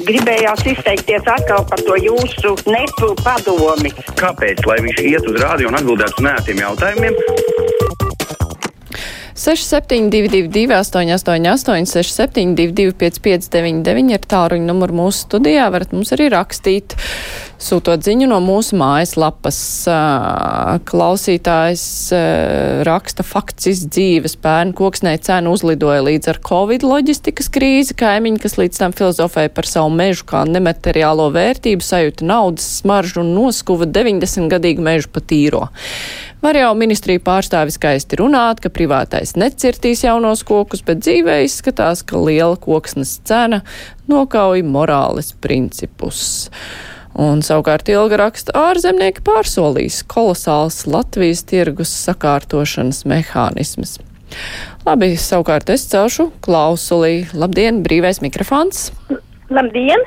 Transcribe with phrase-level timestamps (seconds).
[0.00, 3.92] Gribējās izteikties atkal par to jūsu nepu padomi.
[4.16, 4.64] Kāpēc?
[4.68, 7.18] Lai viņš iet uz rādio un atbildētu uz nētiem jautājumiem.
[9.42, 15.68] 6722, 888, 672, 559, ir tāluņa numurs mūsu studijā.
[15.72, 16.94] varat mums arī rakstīt,
[17.62, 19.58] sūtot ziņu no mūsu mājaslapas.
[20.88, 21.84] Klausītājs
[22.88, 27.96] raksta fakts izdzīves pērnu koksnē cenu uzlidoja līdz ar Covid loģistikas krīzi.
[27.98, 33.32] Kaimiņi, kas līdz tam filozofēja par savu mežu kā nemateriālo vērtību, sajūta naudas smaržu un
[33.36, 35.66] noskuva 90-gadīgu mežu pa tīro.
[36.42, 42.18] Var jau ministrija pārstāvis skaisti runāt, ka privātais necirtīs jaunos kokus, bet dzīvē izskatās, ka
[42.18, 43.60] liela koksnes cena
[44.10, 46.42] nokauj morāles principus.
[47.18, 53.98] Un savukārt ilga raksta ārzemnieki pārsolīs kolosāls Latvijas tirgus sakārtošanas mehānisms.
[54.86, 57.26] Labi, savukārt es celšu klausulī.
[57.36, 58.90] Labdien, brīvais mikrofons!
[59.52, 60.06] Labdien!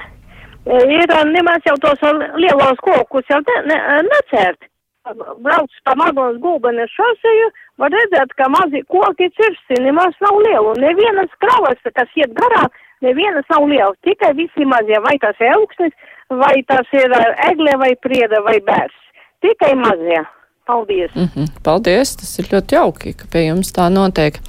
[0.66, 2.02] Ir nemaz jau tos
[2.42, 3.78] lielos kokus jau ne, ne,
[4.10, 4.66] necērt
[5.14, 10.74] brauc pa Madonas gulbenes šoseju, var redzēt, ka mazi koki cirsti nemaz nav lielu.
[10.82, 12.66] Nevienas kravas, kas iet garā,
[13.02, 15.94] nevienas nav lielas, tikai visi mazie, vai tas ir augsnis,
[16.30, 17.12] vai tas ir
[17.52, 18.98] egle, vai prieda, vai bērs.
[19.42, 20.24] Tikai mazie.
[20.66, 21.12] Paldies!
[21.16, 21.48] Mm -hmm.
[21.64, 22.16] Paldies!
[22.16, 24.40] Tas ir ļoti jauki, ka pie jums tā notiek.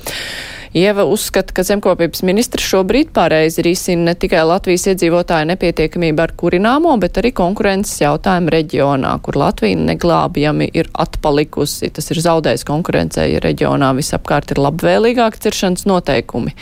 [0.77, 6.91] Ieva uzskata, ka zemkopības ministrs šobrīd pareizi risina ne tikai Latvijas iedzīvotāju nepietiekamību ar kurināmo,
[7.00, 11.88] bet arī konkurences jautājumu reģionā, kur Latvija neglābjami ir atpalikusi.
[11.97, 16.52] Tas ir zaudējis konkurencē, ja reģionā visapkārt ir labvēlīgāk ciršanas noteikumi.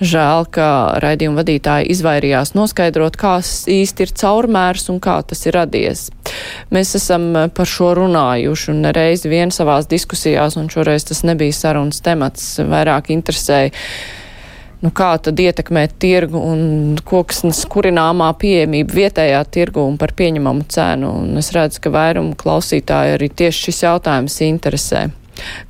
[0.00, 0.70] Žēl, ka
[1.04, 6.06] raidījuma vadītāji izvairījās noskaidrot, kā īsti ir caurmērs un kā tas ir radies.
[6.72, 12.00] Mēs esam par šo runājuši un nereiz vien savās diskusijās, un šoreiz tas nebija sarunas
[12.00, 13.72] temats, vairāk interesē interesēja.
[14.82, 21.12] Nu, kā tad ietekmēt tirgu un koksnes kurināmā pieejamību vietējā tirgu un par pieņemamu cenu?
[21.22, 25.04] Un es redzu, ka vairumu klausītāji arī tieši šis jautājums interesē.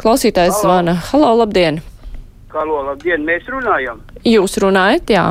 [0.00, 0.62] Klausītājs Halo.
[0.62, 0.94] zvana.
[1.10, 1.82] Halo, labdien!
[2.52, 3.20] Halo, labdien!
[3.28, 4.00] Mēs runājam!
[4.24, 5.26] Jūs runājat, jā?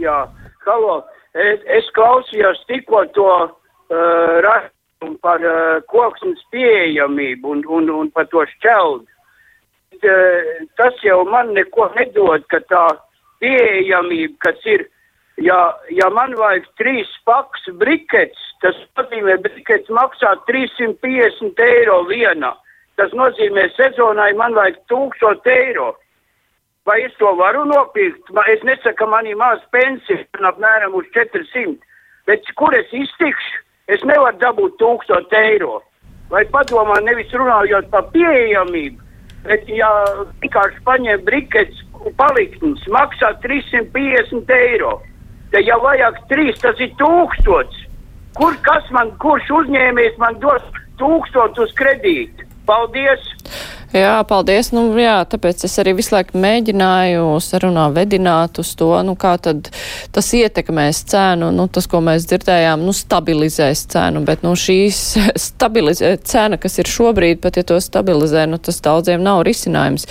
[0.00, 0.18] Jā,
[0.64, 1.02] halo!
[1.36, 8.28] Es, es klausījos tikko to uh, rakstījumu par uh, koksnes pieejamību un, un, un par
[8.32, 9.11] to šķeldu
[10.00, 12.84] tas jau man neko nedod, ka tā
[13.42, 14.86] pieejamība, kas ir,
[15.42, 15.58] ja,
[15.90, 22.54] ja man vajag trīs paks brikets, tas nozīmē, brikets maksā 350 eiro vienā.
[23.00, 25.92] Tas nozīmē, sezonai man vajag 1000 eiro.
[26.86, 28.30] Vai es to varu nopirkt?
[28.50, 31.78] Es nesaku, ka man ir maz pensija, apmēram uz 400,
[32.26, 33.62] bet kur es iztikšu?
[33.90, 35.80] Es nevaru dabūt 1000 eiro.
[36.30, 38.98] Vai padomā, nevis runājot par pieejamību,
[39.42, 39.90] Bet, ja
[40.42, 41.80] vienkārši paņem brikets
[42.18, 44.96] paliktnes, maksā 350 eiro,
[45.50, 47.80] tad, ja vajag 3, tas ir tūkstots.
[48.38, 50.62] Kur, kas man, kurš uzņēmējs man dos
[51.00, 52.46] tūkstotus uz kredītu?
[52.68, 53.26] Paldies!
[53.92, 54.70] Jā, paldies.
[54.72, 59.68] Nu, jā, tāpēc es arī visu laiku mēģināju sarunā vedināt uz to, nu, kā tad
[60.16, 61.50] tas ietekmēs cenu.
[61.52, 65.00] Nu, tas, ko mēs dzirdējām, nu, stabilizēs cenu, bet, nu, šīs
[65.48, 70.08] stabilizē cena, kas ir šobrīd, pat ja to stabilizē, nu, tas daudziem nav risinājums.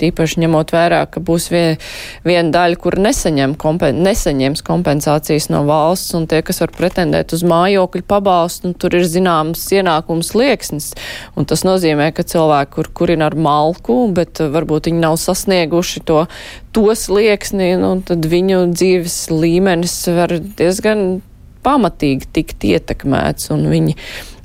[0.00, 1.76] Tīpaši ņemot vērā, ka būs vien,
[2.24, 7.44] viena daļa, kur nesaņem kompen, nesaņems kompensācijas no valsts, un tie, kas var pretendēt uz
[7.44, 10.94] mājokļu pabalstu, nu, tur ir zināms ienākums lieksnis,
[11.36, 16.04] un tas nozīmē, ka cilvēki, kur, kuri aprēķina ar malku, bet varbūt viņi nav sasnieguši
[16.04, 16.26] to,
[16.72, 21.20] to slieksni, nu, tad viņu dzīves līmenis var diezgan
[21.62, 23.96] pamatīgi tikt ietekmēts, un viņi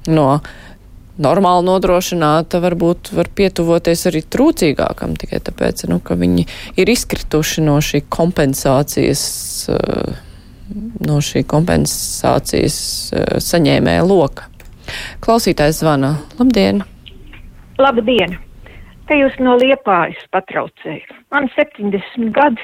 [0.09, 0.41] no
[1.17, 7.78] normāli nodrošināta varbūt var pietuvoties arī trūcīgākam, tikai tāpēc, nu, ka viņi ir izkrituši no
[7.79, 10.16] šī kompensācijas, eh,
[11.06, 12.79] no šī kompensācijas
[13.13, 14.50] eh, saņēmēja loka.
[15.23, 16.17] Klausītājs zvana.
[16.39, 16.83] Labdien!
[17.79, 18.53] Labdien!
[19.03, 21.16] Te jūs no liepājas patraucēju.
[21.36, 22.64] Man 70 gadi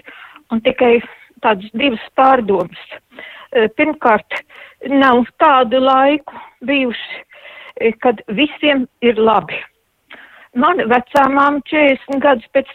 [0.54, 1.02] un tikai
[1.44, 2.84] tādas divas pārdomas.
[3.52, 4.38] Eh, pirmkārt,
[4.88, 6.38] nav tādu laiku
[6.69, 7.19] bijuši,
[7.81, 9.60] eh, kad visiem ir labi.
[10.56, 12.72] Man vecāmām 40 gadus pēc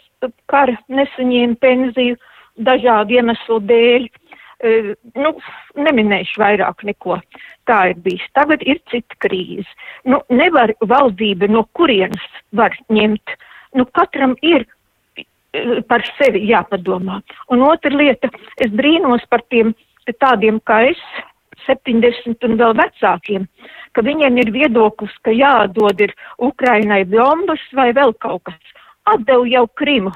[0.47, 2.17] kara nesaņēma pensiju
[2.57, 4.07] dažādu iemeslu dēļ.
[4.65, 5.33] Uh, nu,
[5.75, 7.17] neminēšu vairāk neko.
[7.67, 8.23] Tā ir bijis.
[8.33, 9.67] Tagad ir cita krīze.
[10.05, 12.23] Nu, nevar valdība no kurienes
[12.55, 13.43] var ņemt uh,
[13.75, 14.65] nu, katram ir
[15.15, 17.21] eh, par sevi jāpadomā.
[17.51, 19.75] Un otra lieta, es brīnos par tiem
[20.21, 21.01] tādiem kā es,
[21.65, 23.47] 70 un vēl vecākiem,
[23.95, 28.75] ka viņiem ir viedoklis, ka jādod ir Ukrainai bombas vai vēl kaut kas.
[29.05, 30.11] Atdev jau Krimu.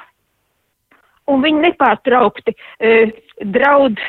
[1.30, 3.12] un viņi nepārtraukti uh,
[3.54, 4.00] draud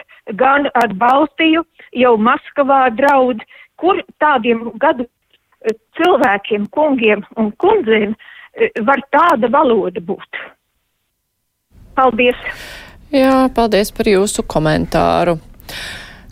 [0.41, 3.43] gan ar Baltiju, jau Maskavā draud,
[3.77, 8.17] kur tādiem gadu uh, cilvēkiem, kungiem un kundzēm
[8.87, 10.43] var tāda valoda būt.
[11.97, 12.39] Paldies!
[13.11, 15.39] Jā, paldies par jūsu komentāru.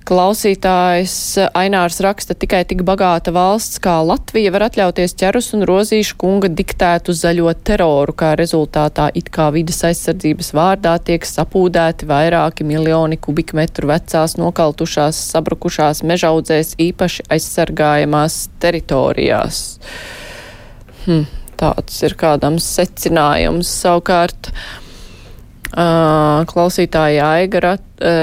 [0.09, 1.15] Klausītājs
[1.59, 7.12] Ainārs raksta, tikai tik bagāta valsts kā Latvija var atļauties ķerus un rozīšu kunga diktētu
[7.12, 14.38] zaļo teroru, kā rezultātā it kā vidas aizsardzības vārdā tiek sapūdēti vairāki miljoni kubikmetru vecās
[14.41, 19.61] nokaltušās sabrukušās mežaudzēs īpaši aizsargājamās teritorijās.
[21.05, 21.26] Hm,
[21.58, 24.52] tāds ir kādam secinājums savukārt.
[25.69, 27.76] Klausītāja Aiga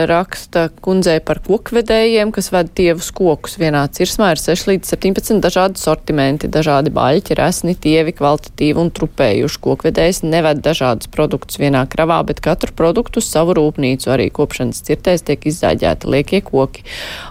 [0.10, 3.60] raksta kundzei par kokvedējiem, kas ved tievus kokus.
[3.62, 9.62] Vienā cirsmā ir 6 līdz 17 dažādi sortimenti, dažādi baļķi, resni, tievi, kvalitatīvi un trupējuši.
[9.68, 14.10] Kokvedējs neved dažādus produktus vienā kravā, bet katru produktu uz savu rūpnīcu.
[14.16, 16.84] Arī kopšanas cirtēs tiek izzāģēti liekie koki.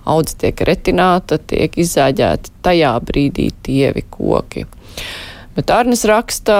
[0.06, 4.68] Audze tiek retināta, tiek izzāģēti tajā brīdī tievi koki.
[5.54, 6.54] Bet Arnis raksta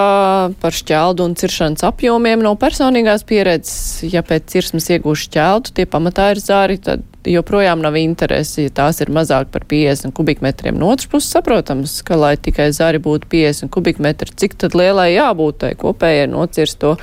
[0.63, 4.05] par šķeldu un ciršanas apjomiem no personīgās pieredzes.
[4.07, 9.01] Ja pēc cirsmas iegūšu šķeldu, tie pamatā ir zāri, tad joprojām nav interesi, ja tās
[9.03, 10.79] ir mazāk par 50 kubikmetriem.
[10.79, 15.65] No otras puses saprotams, ka, lai tikai zāri būtu 50 kubikmetri, cik tad lielai jābūt
[15.65, 16.95] tai kopējai nocirsto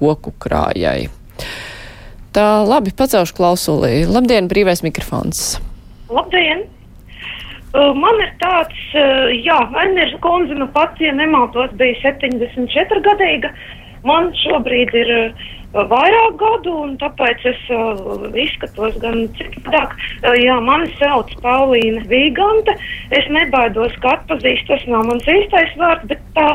[0.00, 1.12] koku krājai.
[2.34, 4.02] Tā labi, pacelšu klausulī.
[4.10, 5.60] Labdien, brīvais mikrofons!
[6.10, 6.66] Labdien!
[7.70, 8.78] Man ir tāds,
[9.44, 13.52] jā, Ainērs Konze, nu pats, ja nemaltos, bija 74 gadīga.
[14.02, 15.10] Man šobrīd ir
[15.70, 19.94] vairāk gadu, un tāpēc es uh, izskatos gan citādāk.
[20.24, 22.74] Uh, jā, mani sauc Paulīna Vīgante.
[23.14, 26.48] Es nebaidos, ka atpazīst, tas nav mans īstais vārds, bet tā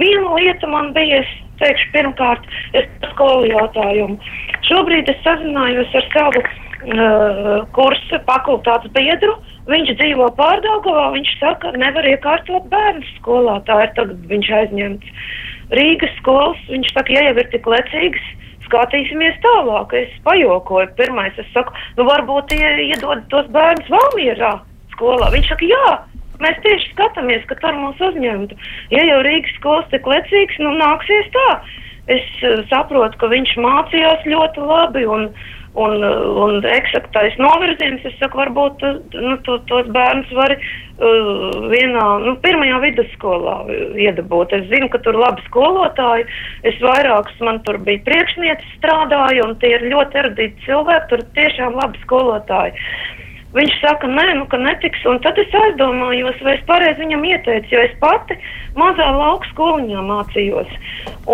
[0.00, 2.48] viena lieta man bija, es teikšu, pirmkārt,
[2.78, 4.16] es skolu jautājumu.
[4.70, 9.36] Šobrīd es sazinājos ar savu uh, kursu fakultātes biedru.
[9.36, 15.26] Uh, Viņš dzīvo pārdaugavā, viņš saka, nevar iekārtot bērnu skolā, tā ir tagad viņš aizņemts.
[15.78, 18.24] Rīgas skolas, viņš saka, ja jau ir tik lecīgs,
[18.66, 19.94] skatīsimies tālāk.
[19.94, 24.56] Es pajokoju, pirmais es saku, nu varbūt ie, iedod tos bērnus Valmierā
[24.96, 25.30] skolā.
[25.30, 25.94] Viņš saka, jā,
[26.42, 28.58] mēs tieši skatāmies, ka tur mūs uzņemtu.
[28.94, 31.48] Ja jau Rīgas skolas tik lecīgs, nu nāksies tā.
[32.10, 35.28] Es uh, saprotu, ka viņš mācījās ļoti labi un,
[35.74, 36.04] un,
[36.44, 38.82] un eksaktais novirziens, es saku, varbūt
[39.16, 43.56] nu, to, tos bērnus var uh, vienā, nu, pirmajā vidusskolā
[44.06, 44.52] iedabūt.
[44.58, 46.28] Es zinu, ka tur labi skolotāji,
[46.68, 51.80] es vairākus, man tur bija priekšnieci strādāju, un tie ir ļoti erudīti cilvēki, tur tiešām
[51.80, 52.76] labi skolotāji.
[53.52, 57.74] Viņš saka, nē, nu, ka netiks, un tad es aizdomājos, vai es pareizi viņam ieteicu,
[57.74, 58.38] jo es pati
[58.80, 60.70] mazā lauka skoliņā mācījos.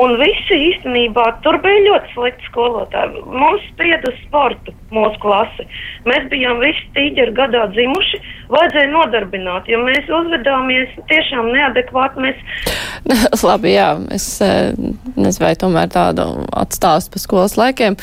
[0.03, 3.23] Un visi īstenībā tur bija ļoti slikti skolotāji.
[3.31, 5.69] Mums sprieda uz sportu mūsu klasi.
[6.11, 8.21] Mēs bijām visi tīģeri gadā dzimuši,
[8.53, 12.25] vajadzēja nodarbināt, jo mēs uzvedāmies tiešām neadekvāti.
[12.25, 12.41] Mēs...
[13.49, 14.73] Labi, jā, es eh,
[15.17, 17.99] nezinu, vai tomēr tādu atstāstu pa skolas laikiem,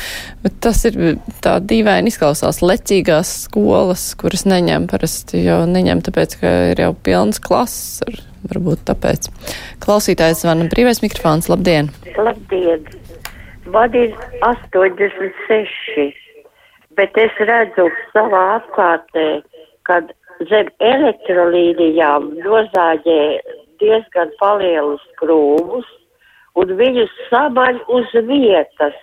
[0.45, 6.53] bet tas ir tā dīvaini izklausās lecīgās skolas, kuras neņem parasti, jo neņem tāpēc, ka
[6.73, 8.21] ir jau pilns klases, ar,
[8.51, 9.31] varbūt tāpēc.
[9.83, 11.91] Klausītājs zvana brīvais mikrofons, labdien!
[12.17, 12.85] Labdien!
[13.73, 14.11] Man ir
[14.45, 16.13] 86,
[16.95, 19.25] bet es redzu savā apkārtē,
[19.89, 20.13] kad
[20.49, 23.19] zem elektrolīnijām nozāģē
[23.81, 25.87] diezgan palielus krūmus
[26.59, 28.95] un viņus samaļ uz vietas,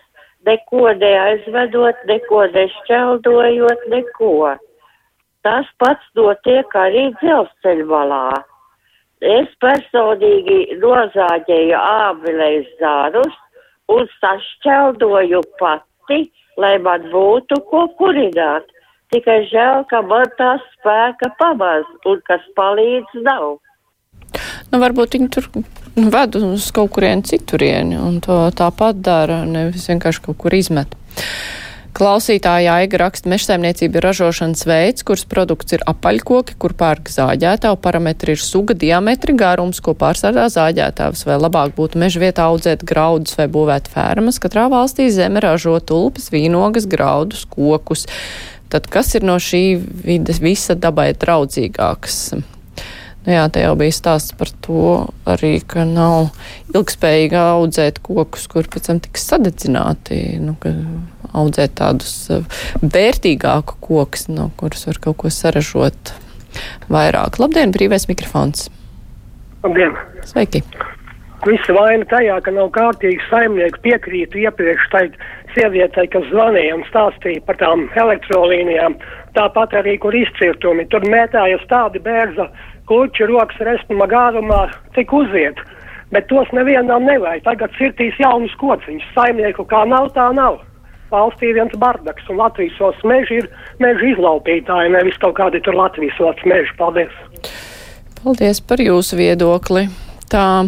[0.47, 4.57] neko neaizvedot, neko nešķeldojot, neko.
[5.43, 8.27] Tas pats notiek arī dzelzceļa malā.
[9.23, 13.35] Es personīgi nozāģēju ābeles zārus
[13.93, 16.25] un sašķeldoju pati,
[16.59, 18.72] lai man būtu ko kurināt.
[19.13, 23.59] Tikai žēl, ka man tā spēka pamaz un kas palīdz nav.
[24.73, 25.49] Nu, varbūt viņi tur
[25.97, 30.97] ved uz kaut kurienu citurieni un to tāpat dara, nevis vienkārši kaut kur izmet.
[31.93, 38.33] Klausītāja Aiga raksta, mežsaimniecība ir ražošanas veids, kuras produkts ir apaļkoki, kur pērk zāģētāju, parametri
[38.33, 43.45] ir suga, diametri, garums, ko pārsardā zāģētājs, vai labāk būtu meža vietā audzēt graudus vai
[43.53, 44.41] būvēt fermas.
[44.41, 48.07] Katrā valstī zeme ražo tulpes, vīnogas, graudus, kokus.
[48.73, 49.63] Tad kas ir no šī
[50.07, 52.19] vides visa dabai draudzīgāks?
[53.23, 54.85] Nu jā, te jau bija stāsts par to
[55.29, 56.33] arī, ka nav
[56.73, 60.57] ilgspējīgi audzēt kokus, kur pēc tam tiks sadedzināti, nu,
[61.31, 62.49] audzēt tādus eh,
[62.83, 66.15] vērtīgāku kokus, no kurus var kaut ko saražot
[66.93, 67.39] vairāk.
[67.43, 68.67] Labdien, brīvais mikrofons!
[69.63, 69.95] Labdien!
[70.27, 70.65] Sveiki!
[71.43, 75.07] Visa vaina tajā, ka nav kārtīgi saimnieku piekrītu iepriekš tai
[75.55, 78.97] sievietei, kas zvanīja un stāstīja par tām elektrolīnijām.
[79.37, 80.89] Tāpat arī, kur izcirtumi.
[80.93, 82.49] Tur mētājas tādi bērza
[82.91, 84.67] kuķi rokas restuma gārumā,
[84.97, 85.61] cik uziet.
[86.13, 87.45] Bet tos nevienam nevajag.
[87.47, 89.09] Tagad cirtīs jaunus kociņus.
[89.17, 90.61] Saimnieku kā nav, tā nav.
[91.13, 93.49] Valstī ir viens bardaks, un Latvijas meži ir
[93.85, 96.73] meža izlaupītāji, nevis kaut kādi tur Latvijas meži.
[96.79, 97.13] Paldies!
[98.23, 99.89] Paldies par jūsu viedokli.
[100.33, 100.65] Tā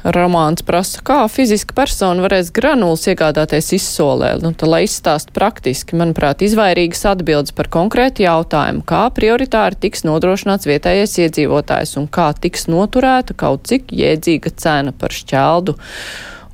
[0.00, 4.30] Romāns prasa, kā fiziska persona varēs granulas iegādāties izsolē.
[4.40, 10.68] Nu, tā, lai izstāst praktiski, manuprāt, izvairīgas atbildes par konkrētu jautājumu, kā prioritāri tiks nodrošināts
[10.70, 15.76] vietējais iedzīvotājs un kā tiks noturēta kaut cik jēdzīga cena par šķeldu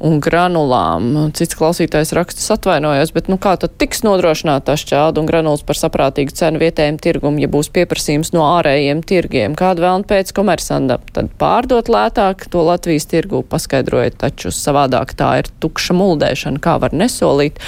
[0.04, 1.30] un granulām.
[1.36, 6.34] Cits klausītājs rakstus atvainojos, bet nu kā tad tiks nodrošināta šķelda un granulas par saprātīgu
[6.36, 9.56] cenu vietējiem tirgumu, ja būs pieprasījums no ārējiem tirgiem?
[9.58, 10.98] Kāda vēlna pēc komersanda?
[11.16, 16.96] Tad pārdot lētāk to Latvijas tirgu, paskaidrojiet, taču savādāk tā ir tukša muldēšana, kā var
[16.96, 17.62] nesolīt,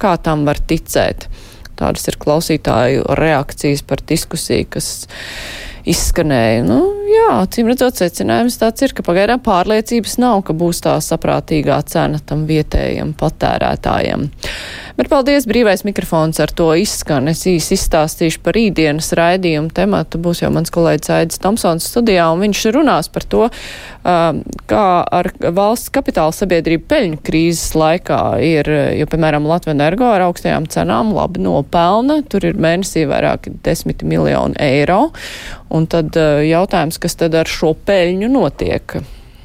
[0.00, 1.28] kā tam var ticēt.
[1.74, 4.88] Tādas ir klausītāju reakcijas par diskusiju, kas
[5.88, 6.62] izskanēja.
[6.66, 6.78] Nu,
[7.10, 12.20] jā, cīm redzot, secinājums tāds ir, ka pagaidām pārliecības nav, ka būs tā saprātīgā cena
[12.24, 14.28] tam vietējiem patērētājiem.
[14.94, 17.26] Bet paldies, brīvais mikrofons ar to izskan.
[17.26, 20.20] Es īsi izstāstīšu par rītdienas raidījumu tematu.
[20.22, 23.48] Būs jau mans kolēģis Aidis Tomsons studijā, un viņš runās par to,
[24.70, 28.70] kā ar valsts kapitāla sabiedrību peļņu krīzes laikā ir,
[29.00, 32.20] jo, piemēram, Latvija energo ar augstajām cenām labi nopelna.
[32.30, 35.08] Tur ir mēnesī vairāk desmit miljonu eiro.
[35.74, 38.98] Un tad jautājums, kas tad ar šo peļņu notiek?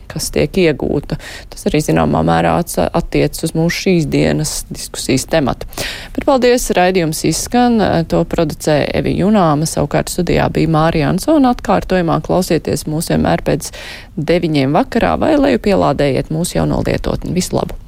[0.09, 1.19] Kas tiek iegūta.
[1.51, 5.69] Tas arī zināmā mērā attiec uz mūsu šīs dienas diskusijas tematu.
[6.15, 7.79] Bet paldies, raidījums izskan,
[8.11, 13.71] to producēja Evi Junāma, savukārt studijā bija Mārija Ansona atkārtojumā klausieties mūs vienmēr pēc
[14.19, 17.35] deviņiem vakarā vai leju pielādējiet mūsu jauno lietotni.
[17.37, 17.78] Visu labu!